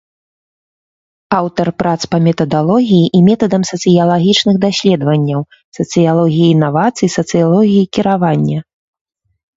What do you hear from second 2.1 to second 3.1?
па метадалогіі